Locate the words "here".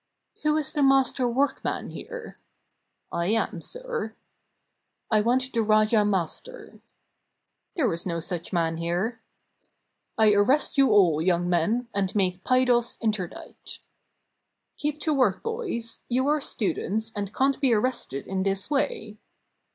1.91-2.39, 8.77-9.21